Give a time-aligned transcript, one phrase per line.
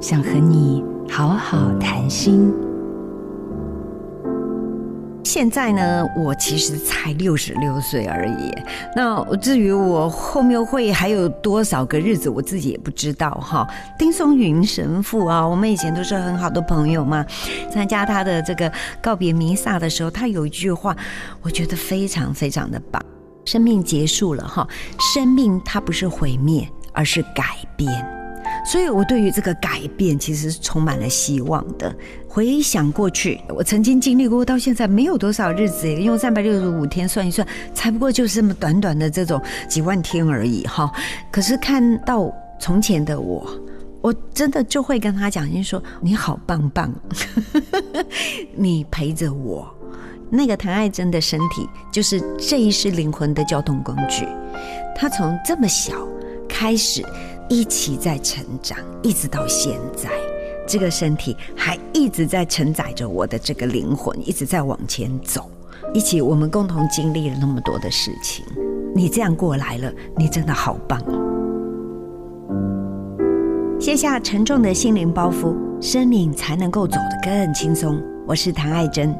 [0.00, 2.50] 想和你好好谈心。
[5.22, 8.50] 现在呢，我其实才六十六岁而已。
[8.96, 13.68] 那至于我后面会还有多少个日子，我自己也不知道哈。
[13.98, 17.24] 丁松云神父啊，我们以前都是很好的朋友嘛。
[17.70, 18.72] 参加他的这个
[19.02, 20.96] 告别弥撒的时候，他有一句话，
[21.42, 23.00] 我觉得非常非常的棒：
[23.44, 24.66] 生命结束了哈，
[25.14, 27.44] 生命它不是毁灭，而是改
[27.76, 28.19] 变。
[28.64, 31.94] 所以，我对于这个改变其实是充满了希望的。
[32.28, 40.92] 回想过去，我曾经经历过，到现在没有多少日子，用三百六十五天算一算，才不过就是这么短短的这种几万天而已哈。
[41.32, 43.50] 可是看到从前的我，
[44.00, 46.92] 我真的就会跟他讲，就说你好棒棒，
[48.54, 49.68] 你陪着我。
[50.32, 54.24] 那个谭爱珍的身体，就是这一世灵魂的交通工具。
[54.94, 56.06] 他从这么小
[56.48, 57.04] 开始。
[57.50, 60.08] 一起在成长，一直到现在，
[60.68, 65.50] 这个身体还一直在承载着我的这个灵魂，一直在往前走。
[65.92, 68.46] 一起，我们共同经历了那么多的事情。
[68.94, 71.02] 你这样过来了，你真的好棒！
[73.80, 78.00] 卸下沉重的心灵包袱，生命才能够走得更轻松。
[78.28, 79.12] 我是谭爱珍，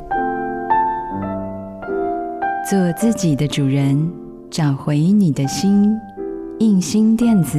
[2.70, 4.09] 做自己的主人，
[4.48, 5.92] 找回你的心，
[6.61, 7.59] 印心电子。